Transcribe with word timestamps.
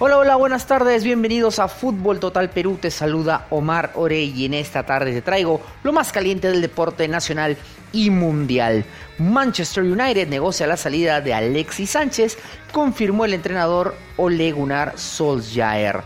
Hola, 0.00 0.18
hola, 0.18 0.36
buenas 0.36 0.64
tardes, 0.68 1.02
bienvenidos 1.02 1.58
a 1.58 1.66
Fútbol 1.66 2.20
Total 2.20 2.50
Perú, 2.50 2.78
te 2.80 2.88
saluda 2.88 3.48
Omar 3.50 3.90
Orey 3.96 4.30
y 4.30 4.44
en 4.44 4.54
esta 4.54 4.86
tarde 4.86 5.12
te 5.12 5.22
traigo 5.22 5.60
lo 5.82 5.92
más 5.92 6.12
caliente 6.12 6.46
del 6.46 6.62
deporte 6.62 7.08
nacional 7.08 7.56
y 7.90 8.08
mundial. 8.10 8.84
Manchester 9.18 9.82
United 9.82 10.28
negocia 10.28 10.68
la 10.68 10.76
salida 10.76 11.20
de 11.20 11.34
Alexis 11.34 11.90
Sánchez, 11.90 12.38
confirmó 12.70 13.24
el 13.24 13.34
entrenador 13.34 13.96
Ole 14.16 14.52
Gunnar 14.52 14.96
Solskjaer. 14.96 16.04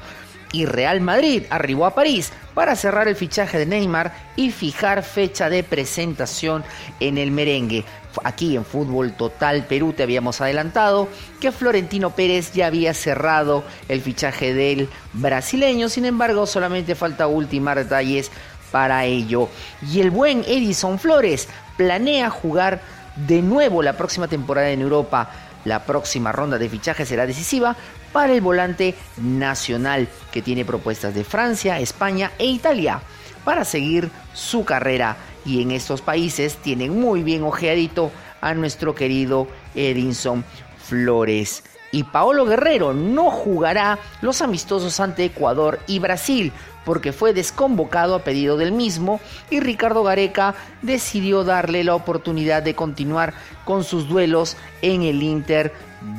Y 0.53 0.67
Real 0.67 1.01
Madrid 1.01 1.45
arribó 1.51 1.87
a 1.87 1.95
París 1.95 2.33
para 2.55 2.77
cerrar 2.77 3.09
el 3.09 3.17
fichaje 3.17 3.59
de 3.59 3.67
Neymar 3.67 4.13
y 4.37 4.51
fijar 4.51 5.03
fecha 5.03 5.49
de 5.49 5.65
presentación 5.65 6.63
en 7.01 7.19
el 7.19 7.31
merengue. 7.31 7.85
Aquí 8.25 8.57
en 8.57 8.65
Fútbol 8.65 9.13
Total 9.15 9.65
Perú 9.65 9.95
te 9.95 10.03
habíamos 10.03 10.41
adelantado 10.41 11.09
que 11.41 11.51
Florentino 11.51 12.11
Pérez 12.11 12.53
ya 12.53 12.67
había 12.67 12.93
cerrado 12.93 13.65
el 13.89 14.03
fichaje 14.03 14.53
del 14.53 14.89
brasileño, 15.15 15.89
sin 15.89 16.05
embargo 16.05 16.47
solamente 16.47 16.95
falta 16.95 17.27
ultimar 17.27 17.79
detalles 17.79 18.31
para 18.71 19.05
ello. 19.07 19.49
Y 19.91 20.01
el 20.01 20.11
buen 20.11 20.45
Edison 20.47 20.99
Flores 20.99 21.49
planea 21.77 22.29
jugar 22.31 22.83
de 23.17 23.43
nuevo 23.43 23.83
la 23.83 23.97
próxima 23.97 24.29
temporada 24.29 24.71
en 24.71 24.81
Europa. 24.81 25.31
La 25.65 25.85
próxima 25.85 26.33
ronda 26.33 26.59
de 26.59 26.69
fichaje 26.69 27.07
será 27.07 27.27
decisiva 27.27 27.77
para 28.13 28.33
el 28.33 28.41
volante 28.41 28.95
nacional 29.17 30.09
que 30.33 30.43
tiene 30.43 30.65
propuestas 30.65 31.15
de 31.15 31.25
Francia, 31.25 31.79
España 31.79 32.33
e 32.39 32.47
Italia 32.47 33.01
para 33.45 33.65
seguir 33.65 34.11
su 34.35 34.65
carrera. 34.65 35.17
Y 35.45 35.63
en 35.63 35.73
estos 35.73 36.03
países 36.03 36.57
tienen 36.57 36.99
muy 36.99 37.23
bien 37.23 37.43
ojeadito 37.43 38.13
a 38.41 38.55
nuestro 38.55 38.95
querido 38.95 39.49
Edinson 39.75 40.45
Flores. 40.85 41.65
Y 41.93 42.05
Paolo 42.05 42.47
Guerrero 42.47 42.95
no 42.95 43.31
jugará 43.31 43.99
los 44.23 44.43
amistosos 44.43 44.99
ante 44.99 45.27
Ecuador 45.27 45.79
y 45.87 45.99
Brasil 45.99 46.53
porque 46.85 47.13
fue 47.13 47.33
desconvocado 47.33 48.15
a 48.15 48.25
pedido 48.25 48.57
del 48.57 48.73
mismo 48.73 49.21
y 49.51 49.61
Ricardo 49.61 50.03
Gareca 50.03 50.55
decidió 50.81 51.45
darle 51.45 51.85
la 51.85 51.95
oportunidad 51.95 52.63
de 52.63 52.75
continuar 52.75 53.35
con 53.65 53.85
sus 53.85 54.09
duelos 54.09 54.57
en 54.81 55.03
el 55.03 55.23
Inter 55.23 55.73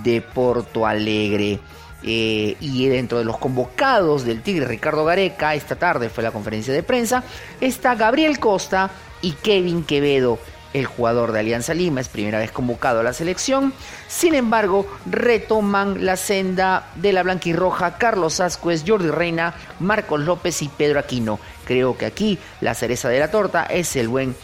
de 0.03 0.21
Porto 0.21 0.85
Alegre. 0.85 1.59
Eh, 2.05 2.57
y 2.59 2.88
dentro 2.88 3.17
de 3.17 3.23
los 3.23 3.38
convocados 3.38 4.25
del 4.25 4.41
Tigre 4.41 4.67
Ricardo 4.67 5.05
Gareca, 5.05 5.55
esta 5.55 5.77
tarde 5.77 6.09
fue 6.09 6.23
la 6.23 6.31
conferencia 6.31 6.73
de 6.73 6.83
prensa, 6.83 7.23
está 7.61 7.95
Gabriel 7.95 8.39
Costa 8.39 8.91
y 9.21 9.31
Kevin 9.31 9.85
Quevedo. 9.85 10.38
El 10.73 10.88
jugador 10.88 11.31
de 11.31 11.39
Alianza 11.39 11.73
Lima 11.73 12.02
es 12.02 12.09
primera 12.09 12.39
vez 12.39 12.52
convocado 12.52 12.99
a 12.99 13.03
la 13.03 13.13
selección. 13.13 13.73
Sin 14.07 14.33
embargo, 14.33 14.88
retoman 15.05 16.03
la 16.03 16.17
senda 16.17 16.88
de 16.95 17.13
la 17.13 17.21
blanquirroja 17.21 17.99
Carlos 17.99 18.39
Ascuez, 18.39 18.83
Jordi 18.85 19.09
Reina, 19.09 19.53
Marcos 19.79 20.21
López 20.21 20.61
y 20.63 20.69
Pedro 20.69 20.99
Aquino. 20.99 21.39
Creo 21.66 21.95
que 21.95 22.07
aquí 22.07 22.39
la 22.59 22.73
cereza 22.73 23.09
de 23.09 23.19
la 23.19 23.29
torta 23.29 23.66
es 23.66 23.95
el 23.95 24.07
buen 24.07 24.35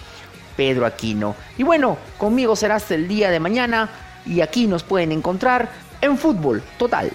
Pedro 0.55 0.85
Aquino. 0.85 1.35
Y 1.57 1.63
bueno, 1.63 1.97
conmigo 2.17 2.55
será 2.55 2.75
hasta 2.75 2.93
el 2.93 3.07
día 3.07 3.31
de 3.31 3.39
mañana 3.39 3.89
y 4.25 4.41
aquí 4.41 4.67
nos 4.67 4.83
pueden 4.83 5.11
encontrar 5.11 5.69
en 6.01 6.17
Fútbol 6.17 6.61
Total. 6.77 7.11